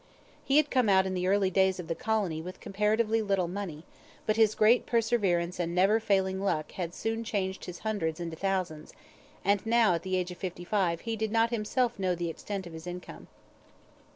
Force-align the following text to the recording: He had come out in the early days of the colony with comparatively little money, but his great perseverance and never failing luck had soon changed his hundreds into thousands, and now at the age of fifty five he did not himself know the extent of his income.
He 0.43 0.57
had 0.57 0.71
come 0.71 0.89
out 0.89 1.05
in 1.05 1.13
the 1.13 1.27
early 1.27 1.51
days 1.51 1.79
of 1.79 1.87
the 1.87 1.93
colony 1.93 2.41
with 2.41 2.59
comparatively 2.59 3.21
little 3.21 3.47
money, 3.47 3.83
but 4.25 4.35
his 4.35 4.55
great 4.55 4.87
perseverance 4.87 5.59
and 5.59 5.75
never 5.75 5.99
failing 5.99 6.41
luck 6.41 6.71
had 6.71 6.95
soon 6.95 7.23
changed 7.23 7.65
his 7.65 7.77
hundreds 7.85 8.19
into 8.19 8.35
thousands, 8.35 8.93
and 9.45 9.63
now 9.63 9.93
at 9.93 10.01
the 10.01 10.15
age 10.15 10.31
of 10.31 10.39
fifty 10.39 10.63
five 10.65 11.01
he 11.01 11.15
did 11.15 11.31
not 11.31 11.51
himself 11.51 11.99
know 11.99 12.15
the 12.15 12.31
extent 12.31 12.65
of 12.65 12.73
his 12.73 12.87
income. 12.87 13.27